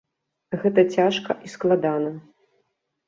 [0.63, 2.11] Гэта цяжка і складана.